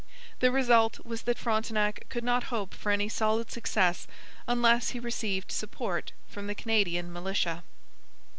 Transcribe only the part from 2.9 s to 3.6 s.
any solid